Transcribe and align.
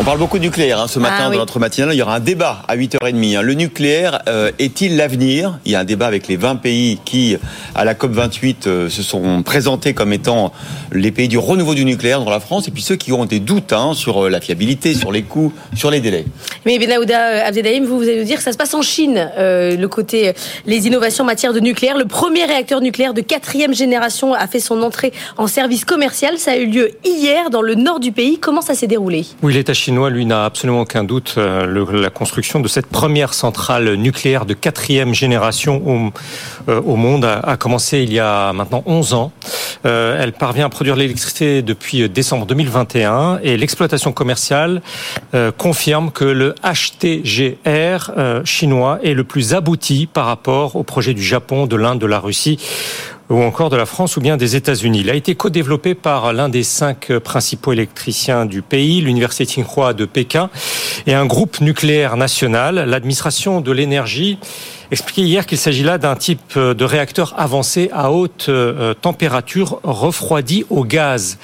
On 0.00 0.04
parle 0.04 0.18
beaucoup 0.20 0.38
de 0.38 0.44
nucléaire 0.44 0.80
hein, 0.80 0.86
ce 0.86 1.00
matin 1.00 1.16
Ah 1.18 1.24
dans 1.24 1.30
oui. 1.32 1.36
notre 1.38 1.58
matinale. 1.58 1.92
Il 1.92 1.96
y 1.98 2.02
aura 2.02 2.14
un 2.14 2.20
débat 2.20 2.62
à 2.68 2.76
8h30. 2.76 3.36
hein. 3.36 3.42
Le 3.42 3.54
nucléaire 3.54 4.22
euh, 4.28 4.52
est-il 4.60 4.96
l'avenir? 4.96 5.58
Il 5.64 5.72
y 5.72 5.74
a 5.74 5.80
un 5.80 5.84
débat 5.84 6.06
avec 6.06 6.28
les 6.28 6.36
20 6.36 6.54
pays 6.56 7.00
qui, 7.04 7.36
à 7.74 7.84
la 7.84 7.94
COP28, 7.94 8.54
euh, 8.68 8.88
se 8.88 9.02
sont 9.02 9.42
présentés 9.42 9.94
comme 9.94 10.12
étant 10.12 10.52
les 10.92 11.10
pays 11.10 11.26
du 11.26 11.36
renouveau 11.36 11.74
du 11.74 11.84
nucléaire 11.84 12.22
dans 12.22 12.30
la 12.30 12.38
France. 12.38 12.68
Et 12.68 12.70
puis 12.70 12.80
ceux 12.82 12.94
qui 12.94 13.12
ont 13.12 13.24
des 13.24 13.40
doutes 13.40 13.72
hein, 13.72 13.92
sur 13.92 14.24
euh, 14.26 14.28
la 14.30 14.40
fiabilité, 14.40 14.94
sur 14.94 15.10
les 15.10 15.22
coûts, 15.22 15.52
sur 15.74 15.90
les 15.90 15.98
délais. 16.00 16.24
Mais 16.64 16.78
Benaouda 16.78 17.44
Abdeldaïm, 17.46 17.84
vous, 17.84 17.96
vous 17.98 18.04
allez 18.04 18.18
nous 18.20 18.24
dire 18.24 18.36
que 18.36 18.44
ça 18.44 18.52
se 18.52 18.56
passe 18.56 18.74
en 18.74 18.82
Chine, 18.82 19.28
euh, 19.36 19.76
le 19.76 19.88
côté 19.88 20.32
les 20.64 20.86
innovations 20.86 21.24
en 21.24 21.26
matière 21.26 21.52
de 21.52 21.60
nucléaire. 21.60 21.98
Le 21.98 22.04
premier 22.06 22.44
réacteur 22.44 22.80
nucléaire 22.80 23.14
de 23.14 23.20
quatrième 23.20 23.74
génération 23.74 24.32
a 24.32 24.46
fait 24.46 24.60
son 24.60 24.80
entrée 24.82 25.12
en 25.38 25.48
service 25.48 25.84
commercial. 25.84 26.38
Ça 26.38 26.52
a 26.52 26.56
eu 26.56 26.66
lieu 26.66 26.90
hier 27.04 27.50
dans 27.50 27.62
le 27.62 27.74
nord 27.74 27.98
du 27.98 28.12
pays. 28.12 28.38
Comment 28.38 28.62
ça 28.62 28.74
s'est 28.74 28.86
déroulé? 28.86 29.26
Oui, 29.42 29.52
l'État 29.54 29.74
chinois, 29.88 30.10
lui, 30.10 30.26
n'a 30.26 30.44
absolument 30.44 30.82
aucun 30.82 31.02
doute. 31.02 31.36
euh, 31.38 32.02
la 32.02 32.10
construction 32.10 32.60
de 32.60 32.68
cette 32.68 32.88
première 32.88 33.32
centrale 33.32 33.94
nucléaire 33.94 34.44
de 34.44 34.52
quatrième 34.52 35.14
génération 35.14 35.82
au, 35.86 36.12
euh, 36.70 36.82
monde 36.82 37.24
a, 37.24 37.56
commencé 37.56 38.00
il 38.00 38.12
y 38.12 38.20
a 38.20 38.52
maintenant 38.52 38.82
11 38.84 39.14
ans. 39.14 39.32
Euh, 39.86 40.20
elle 40.20 40.34
parvient 40.34 40.66
à 40.66 40.68
produire 40.68 40.94
l'électricité 40.94 41.62
depuis 41.62 42.06
décembre 42.10 42.44
2021 42.44 43.38
et 43.42 43.56
l'exploitation 43.56 44.12
commerciale 44.12 44.82
confirme 45.56 46.10
que 46.10 46.24
le 46.24 46.54
HTGR 46.62 48.10
chinois 48.44 48.98
est 49.02 49.14
le 49.14 49.24
plus 49.24 49.54
abouti 49.54 50.06
par 50.06 50.26
rapport 50.26 50.76
au 50.76 50.82
projet 50.82 51.14
du 51.14 51.22
Japon, 51.22 51.66
de 51.66 51.76
l'Inde, 51.76 51.98
de 51.98 52.06
la 52.06 52.18
Russie 52.18 52.58
ou 53.30 53.42
encore 53.42 53.70
de 53.70 53.76
la 53.76 53.86
France 53.86 54.16
ou 54.16 54.20
bien 54.20 54.36
des 54.36 54.56
États-Unis. 54.56 55.00
Il 55.00 55.10
a 55.10 55.14
été 55.14 55.34
co-développé 55.34 55.94
par 55.94 56.32
l'un 56.32 56.48
des 56.48 56.62
cinq 56.62 57.12
principaux 57.18 57.72
électriciens 57.72 58.46
du 58.46 58.62
pays, 58.62 59.00
l'Université 59.00 59.44
Tsinghua 59.44 59.92
de 59.92 60.04
Pékin, 60.04 60.50
et 61.06 61.14
un 61.14 61.26
groupe 61.26 61.60
nucléaire 61.60 62.16
national, 62.16 62.76
l'administration 62.88 63.60
de 63.60 63.72
l'énergie 63.72 64.38
expliquait 64.90 65.22
hier 65.22 65.46
qu'il 65.46 65.58
s'agit 65.58 65.82
là 65.82 65.98
d'un 65.98 66.16
type 66.16 66.58
de 66.58 66.84
réacteur 66.84 67.34
avancé 67.36 67.90
à 67.92 68.10
haute 68.10 68.46
euh, 68.48 68.94
température 68.94 69.80
refroidi 69.82 70.64
au 70.70 70.84
gaz. 70.84 71.38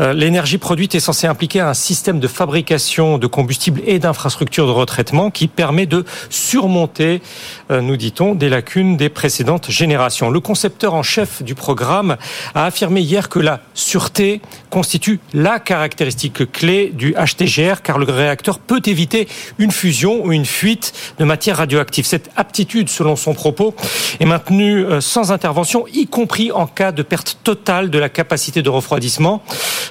Euh, 0.00 0.12
L'énergie 0.12 0.58
produite 0.58 0.94
est 0.94 1.00
censée 1.00 1.26
impliquer 1.26 1.60
un 1.60 1.74
système 1.74 2.20
de 2.20 2.28
fabrication 2.28 3.18
de 3.18 3.26
combustible 3.26 3.80
et 3.86 3.98
d'infrastructures 3.98 4.66
de 4.66 4.72
retraitement 4.72 5.30
qui 5.30 5.48
permet 5.48 5.86
de 5.86 6.04
surmonter, 6.30 7.22
euh, 7.70 7.80
nous 7.80 7.96
dit-on, 7.96 8.34
des 8.34 8.48
lacunes 8.48 8.96
des 8.96 9.08
précédentes 9.08 9.70
générations. 9.70 10.30
Le 10.30 10.40
concepteur 10.40 10.94
en 10.94 11.02
chef 11.02 11.42
du 11.42 11.54
programme 11.54 12.16
a 12.54 12.64
affirmé 12.64 13.00
hier 13.00 13.28
que 13.28 13.38
la 13.38 13.60
sûreté 13.74 14.40
constitue 14.70 15.20
la 15.32 15.60
caractéristique 15.60 16.50
clé 16.50 16.92
du 16.92 17.14
HTGR 17.14 17.82
car 17.82 17.98
le 17.98 18.10
réacteur 18.10 18.58
peut 18.58 18.82
éviter 18.86 19.28
une 19.58 19.70
fusion 19.70 20.24
ou 20.24 20.32
une 20.32 20.46
fuite 20.46 20.92
de 21.18 21.24
matière 21.24 21.58
radioactive. 21.58 22.06
Cette 22.06 22.30
aptitude, 22.36 22.87
selon 22.88 23.16
son 23.16 23.34
propos, 23.34 23.74
est 24.20 24.24
maintenue 24.24 24.84
euh, 24.84 25.00
sans 25.00 25.32
intervention, 25.32 25.84
y 25.92 26.06
compris 26.06 26.50
en 26.52 26.66
cas 26.66 26.92
de 26.92 27.02
perte 27.02 27.38
totale 27.44 27.90
de 27.90 27.98
la 27.98 28.08
capacité 28.08 28.62
de 28.62 28.70
refroidissement, 28.70 29.42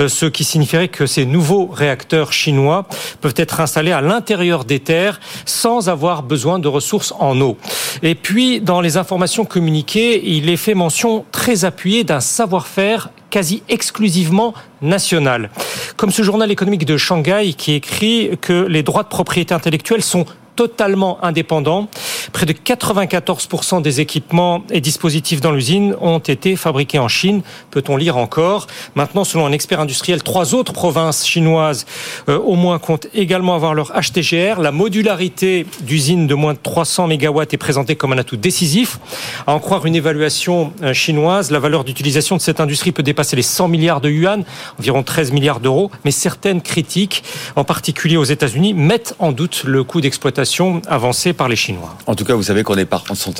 euh, 0.00 0.08
ce 0.08 0.26
qui 0.26 0.44
signifierait 0.44 0.88
que 0.88 1.06
ces 1.06 1.26
nouveaux 1.26 1.66
réacteurs 1.66 2.32
chinois 2.32 2.86
peuvent 3.20 3.34
être 3.36 3.60
installés 3.60 3.92
à 3.92 4.00
l'intérieur 4.00 4.64
des 4.64 4.80
terres 4.80 5.20
sans 5.44 5.88
avoir 5.88 6.22
besoin 6.22 6.58
de 6.58 6.68
ressources 6.68 7.12
en 7.18 7.40
eau. 7.40 7.56
Et 8.02 8.14
puis, 8.14 8.60
dans 8.60 8.80
les 8.80 8.96
informations 8.96 9.44
communiquées, 9.44 10.22
il 10.24 10.48
est 10.48 10.56
fait 10.56 10.74
mention 10.74 11.24
très 11.32 11.64
appuyée 11.64 12.04
d'un 12.04 12.20
savoir-faire 12.20 13.10
quasi 13.30 13.62
exclusivement 13.68 14.52
national. 14.82 15.50
Comme 15.96 16.10
ce 16.10 16.22
journal 16.22 16.50
économique 16.50 16.84
de 16.84 16.96
Shanghai 16.96 17.54
qui 17.56 17.72
écrit 17.72 18.30
que 18.40 18.66
les 18.66 18.82
droits 18.82 19.02
de 19.02 19.08
propriété 19.08 19.54
intellectuelle 19.54 20.02
sont 20.02 20.26
totalement 20.56 21.22
indépendants. 21.24 21.88
Près 22.32 22.46
de 22.46 22.52
94% 22.52 23.82
des 23.82 24.00
équipements 24.00 24.62
et 24.70 24.80
dispositifs 24.80 25.40
dans 25.40 25.52
l'usine 25.52 25.94
ont 26.00 26.18
été 26.18 26.56
fabriqués 26.56 26.98
en 26.98 27.08
Chine, 27.08 27.42
peut-on 27.70 27.96
lire 27.96 28.16
encore. 28.16 28.66
Maintenant, 28.94 29.24
selon 29.24 29.46
un 29.46 29.52
expert 29.52 29.80
industriel, 29.80 30.22
trois 30.22 30.54
autres 30.54 30.72
provinces 30.72 31.26
chinoises 31.26 31.86
euh, 32.28 32.38
au 32.38 32.54
moins 32.54 32.78
comptent 32.78 33.08
également 33.14 33.54
avoir 33.54 33.74
leur 33.74 33.92
HTGR. 33.92 34.60
La 34.60 34.72
modularité 34.72 35.66
d'usines 35.80 36.26
de 36.26 36.34
moins 36.34 36.54
de 36.54 36.58
300 36.62 37.08
MW 37.08 37.42
est 37.42 37.56
présentée 37.56 37.96
comme 37.96 38.12
un 38.12 38.18
atout 38.18 38.36
décisif. 38.36 38.98
À 39.46 39.54
en 39.54 39.60
croire 39.60 39.86
une 39.86 39.96
évaluation 39.96 40.72
euh, 40.82 40.92
chinoise, 40.92 41.50
la 41.50 41.58
valeur 41.58 41.84
d'utilisation 41.84 42.36
de 42.36 42.40
cette 42.40 42.60
industrie 42.60 42.92
peut 42.92 43.02
dépasser 43.02 43.36
les 43.36 43.42
100 43.42 43.68
milliards 43.68 44.00
de 44.00 44.10
yuan, 44.10 44.44
environ 44.78 45.02
13 45.02 45.32
milliards 45.32 45.60
d'euros, 45.60 45.90
mais 46.04 46.10
certaines 46.10 46.60
critiques, 46.60 47.24
en 47.56 47.64
particulier 47.64 48.16
aux 48.16 48.24
États-Unis, 48.24 48.74
mettent 48.74 49.14
en 49.18 49.32
doute 49.32 49.62
le 49.64 49.84
coût 49.84 50.00
d'exploitation 50.00 50.41
avancé 50.88 51.32
par 51.32 51.48
les 51.48 51.56
Chinois. 51.56 51.96
En 52.06 52.14
tout 52.14 52.24
cas, 52.24 52.34
vous 52.34 52.42
savez 52.42 52.62
qu'on 52.62 52.76
est 52.76 52.88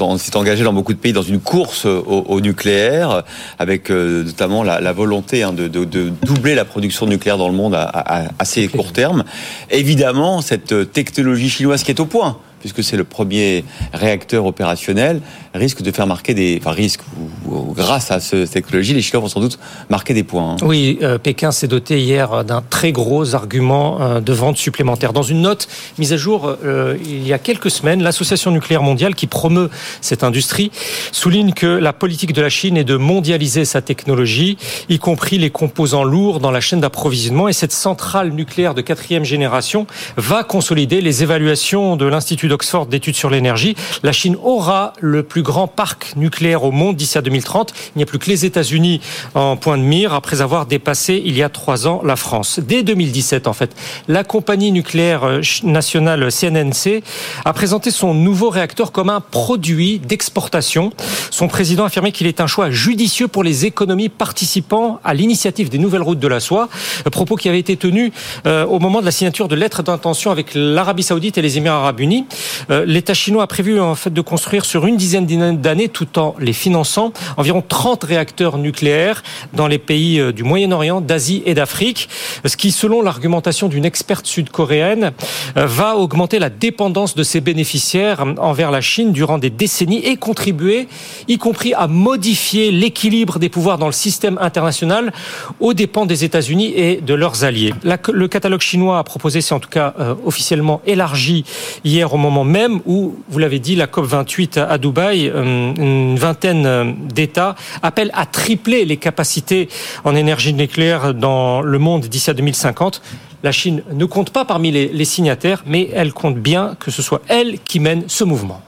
on 0.00 0.18
s'est 0.18 0.36
engagé 0.36 0.64
dans 0.64 0.72
beaucoup 0.72 0.92
de 0.92 0.98
pays 0.98 1.12
dans 1.12 1.22
une 1.22 1.40
course 1.40 1.84
au, 1.86 2.24
au 2.28 2.40
nucléaire, 2.40 3.22
avec 3.58 3.90
euh, 3.90 4.24
notamment 4.24 4.62
la, 4.62 4.80
la 4.80 4.92
volonté 4.92 5.42
hein, 5.42 5.52
de, 5.52 5.68
de- 5.68 5.84
de 5.84 6.10
doubler 6.24 6.54
la 6.54 6.64
production 6.64 7.06
nucléaire 7.06 7.38
dans 7.38 7.48
le 7.48 7.54
monde 7.54 7.74
à, 7.74 7.82
à- 7.82 8.24
à 8.24 8.28
assez 8.38 8.68
court 8.68 8.92
terme. 8.92 9.24
Évidemment, 9.70 10.40
cette 10.40 10.72
euh, 10.72 10.84
technologie 10.84 11.50
chinoise 11.50 11.82
qui 11.82 11.90
est 11.90 12.00
au 12.00 12.06
point, 12.06 12.38
puisque 12.64 12.82
c'est 12.82 12.96
le 12.96 13.04
premier 13.04 13.62
réacteur 13.92 14.46
opérationnel, 14.46 15.20
risque 15.52 15.82
de 15.82 15.92
faire 15.92 16.06
marquer 16.06 16.32
des, 16.32 16.56
enfin 16.58 16.70
risque, 16.70 17.00
ou, 17.46 17.74
grâce 17.74 18.10
à 18.10 18.20
ce- 18.20 18.46
cette 18.46 18.64
technologie, 18.64 18.94
les 18.94 19.02
Chinois 19.02 19.20
vont 19.20 19.28
sans 19.28 19.40
doute 19.40 19.58
marquer 19.90 20.14
des 20.14 20.22
points. 20.22 20.52
hein. 20.52 20.56
Oui, 20.62 20.98
euh, 21.02 21.18
Pékin 21.18 21.52
s'est 21.52 21.68
doté 21.68 22.00
hier 22.00 22.42
d'un 22.42 22.62
très 22.62 22.90
gros 22.90 23.34
argument 23.34 24.00
euh, 24.00 24.20
de 24.20 24.32
vente 24.32 24.56
supplémentaire. 24.56 25.12
Dans 25.12 25.22
une 25.22 25.42
note 25.42 25.68
mise 25.98 26.14
à 26.14 26.16
jour 26.16 26.56
euh, 26.64 26.96
il 27.04 27.26
y 27.28 27.34
a 27.34 27.38
quelques 27.38 27.70
semaines, 27.70 28.02
l'Association 28.02 28.50
nucléaire 28.50 28.82
mondiale, 28.82 29.14
qui 29.14 29.26
promeut 29.26 29.68
cette 30.00 30.24
industrie, 30.24 30.70
souligne 31.12 31.52
que 31.52 31.66
la 31.66 31.92
politique 31.92 32.32
de 32.32 32.40
la 32.40 32.48
Chine 32.48 32.78
est 32.78 32.84
de 32.84 32.96
mondialiser 32.96 33.66
sa 33.66 33.82
technologie, 33.82 34.56
y 34.88 34.98
compris 34.98 35.36
les 35.36 35.50
composants 35.50 36.04
lourds 36.04 36.40
dans 36.40 36.50
la 36.50 36.62
chaîne 36.62 36.80
d'approvisionnement. 36.80 37.48
Et 37.48 37.52
cette 37.52 37.72
centrale 37.72 38.30
nucléaire 38.32 38.72
de 38.72 38.80
quatrième 38.80 39.24
génération 39.26 39.86
va 40.16 40.44
consolider 40.44 41.02
les 41.02 41.22
évaluations 41.22 41.96
de 41.96 42.06
l'Institut 42.06 42.48
d'Oxford 42.54 42.86
d'études 42.86 43.16
sur 43.16 43.30
l'énergie. 43.30 43.74
La 44.04 44.12
Chine 44.12 44.36
aura 44.40 44.92
le 45.00 45.24
plus 45.24 45.42
grand 45.42 45.66
parc 45.66 46.14
nucléaire 46.14 46.62
au 46.62 46.70
monde 46.70 46.94
d'ici 46.94 47.18
à 47.18 47.20
2030. 47.20 47.74
Il 47.94 47.98
n'y 47.98 48.04
a 48.04 48.06
plus 48.06 48.20
que 48.20 48.30
les 48.30 48.44
États-Unis 48.44 49.00
en 49.34 49.56
point 49.56 49.76
de 49.76 49.82
mire 49.82 50.14
après 50.14 50.40
avoir 50.40 50.66
dépassé 50.66 51.20
il 51.24 51.36
y 51.36 51.42
a 51.42 51.48
trois 51.48 51.88
ans 51.88 52.00
la 52.04 52.14
France. 52.14 52.60
Dès 52.60 52.84
2017, 52.84 53.48
en 53.48 53.54
fait, 53.54 53.74
la 54.06 54.22
compagnie 54.22 54.70
nucléaire 54.70 55.24
euh, 55.24 55.40
nationale 55.64 56.30
CNNC 56.30 57.02
a 57.44 57.52
présenté 57.52 57.90
son 57.90 58.14
nouveau 58.14 58.50
réacteur 58.50 58.92
comme 58.92 59.10
un 59.10 59.20
produit 59.20 59.98
d'exportation. 59.98 60.92
Son 61.34 61.48
président 61.48 61.82
a 61.82 61.86
affirmé 61.88 62.12
qu'il 62.12 62.28
est 62.28 62.40
un 62.40 62.46
choix 62.46 62.70
judicieux 62.70 63.26
pour 63.26 63.42
les 63.42 63.66
économies 63.66 64.08
participant 64.08 65.00
à 65.02 65.14
l'initiative 65.14 65.68
des 65.68 65.78
nouvelles 65.78 66.02
routes 66.02 66.20
de 66.20 66.28
la 66.28 66.38
soie, 66.38 66.68
propos 67.10 67.34
qui 67.34 67.48
avait 67.48 67.58
été 67.58 67.76
tenu 67.76 68.12
euh, 68.46 68.64
au 68.66 68.78
moment 68.78 69.00
de 69.00 69.04
la 69.04 69.10
signature 69.10 69.48
de 69.48 69.56
lettres 69.56 69.82
d'intention 69.82 70.30
avec 70.30 70.52
l'Arabie 70.54 71.02
Saoudite 71.02 71.36
et 71.36 71.42
les 71.42 71.58
Émirats 71.58 71.78
Arabes 71.78 71.98
Unis. 71.98 72.24
Euh, 72.70 72.84
L'État 72.86 73.14
chinois 73.14 73.42
a 73.42 73.46
prévu 73.48 73.80
en 73.80 73.96
fait 73.96 74.12
de 74.12 74.20
construire 74.20 74.64
sur 74.64 74.86
une 74.86 74.96
dizaine 74.96 75.26
d'années, 75.60 75.88
tout 75.88 76.20
en 76.20 76.36
les 76.38 76.52
finançant, 76.52 77.12
environ 77.36 77.64
30 77.66 78.04
réacteurs 78.04 78.56
nucléaires 78.56 79.24
dans 79.54 79.66
les 79.66 79.78
pays 79.78 80.20
euh, 80.20 80.30
du 80.30 80.44
Moyen-Orient, 80.44 81.00
d'Asie 81.00 81.42
et 81.46 81.54
d'Afrique, 81.54 82.08
ce 82.44 82.56
qui, 82.56 82.70
selon 82.70 83.02
l'argumentation 83.02 83.66
d'une 83.66 83.84
experte 83.84 84.26
sud-coréenne, 84.26 85.10
euh, 85.56 85.66
va 85.66 85.96
augmenter 85.96 86.38
la 86.38 86.48
dépendance 86.48 87.16
de 87.16 87.24
ses 87.24 87.40
bénéficiaires 87.40 88.24
envers 88.38 88.70
la 88.70 88.80
Chine 88.80 89.10
durant 89.10 89.38
des 89.38 89.50
décennies 89.50 90.04
et 90.06 90.16
contribuer, 90.16 90.86
y 91.28 91.38
compris 91.38 91.74
à 91.74 91.86
modifier 91.86 92.70
l'équilibre 92.70 93.38
des 93.38 93.48
pouvoirs 93.48 93.78
dans 93.78 93.86
le 93.86 93.92
système 93.92 94.38
international 94.40 95.12
aux 95.60 95.74
dépens 95.74 96.06
des 96.06 96.24
États-Unis 96.24 96.72
et 96.76 97.00
de 97.00 97.14
leurs 97.14 97.44
alliés. 97.44 97.74
Le 98.12 98.28
catalogue 98.28 98.60
chinois 98.60 98.98
a 98.98 99.04
proposé, 99.04 99.40
c'est 99.40 99.54
en 99.54 99.60
tout 99.60 99.68
cas 99.68 99.94
euh, 99.98 100.14
officiellement 100.24 100.80
élargi 100.86 101.44
hier 101.84 102.12
au 102.12 102.16
moment 102.16 102.44
même 102.44 102.80
où, 102.86 103.16
vous 103.28 103.38
l'avez 103.38 103.58
dit, 103.58 103.76
la 103.76 103.86
COP28 103.86 104.58
à 104.58 104.78
Dubaï, 104.78 105.28
euh, 105.28 105.74
une 105.76 106.16
vingtaine 106.16 106.66
euh, 106.66 106.92
d'États 107.12 107.54
appellent 107.82 108.10
à 108.14 108.26
tripler 108.26 108.84
les 108.84 108.96
capacités 108.96 109.68
en 110.04 110.14
énergie 110.14 110.54
nucléaire 110.54 111.14
dans 111.14 111.60
le 111.60 111.78
monde 111.78 112.06
d'ici 112.06 112.30
à 112.30 112.34
2050. 112.34 113.02
La 113.42 113.52
Chine 113.52 113.82
ne 113.92 114.04
compte 114.06 114.30
pas 114.30 114.46
parmi 114.46 114.70
les 114.70 115.04
signataires, 115.04 115.62
mais 115.66 115.90
elle 115.92 116.14
compte 116.14 116.36
bien 116.36 116.76
que 116.80 116.90
ce 116.90 117.02
soit 117.02 117.20
elle 117.28 117.58
qui 117.58 117.78
mène 117.78 118.04
ce 118.06 118.24
mouvement. 118.24 118.62